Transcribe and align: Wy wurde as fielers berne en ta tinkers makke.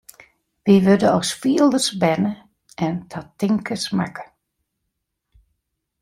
Wy 0.65 0.75
wurde 0.85 1.09
as 1.19 1.29
fielers 1.41 1.87
berne 2.01 2.33
en 2.85 2.95
ta 3.09 3.19
tinkers 3.39 3.85
makke. 3.97 4.25